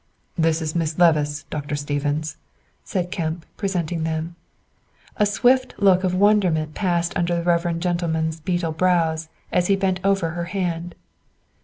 "This 0.35 0.63
is 0.63 0.73
Miss 0.73 0.97
Levice, 0.97 1.45
Dr. 1.51 1.75
Stephens," 1.75 2.37
said 2.83 3.11
Kemp, 3.11 3.45
presenting 3.55 4.01
them. 4.01 4.35
A 5.17 5.27
swift 5.27 5.75
look 5.77 6.03
of 6.03 6.15
wonderment 6.15 6.73
passed 6.73 7.15
under 7.15 7.35
the 7.35 7.43
reverend 7.43 7.83
gentleman's 7.83 8.39
beetle 8.39 8.71
brows 8.71 9.29
as 9.51 9.67
he 9.67 9.75
bent 9.75 9.99
over 10.03 10.31
her 10.31 10.45
hand. 10.45 10.95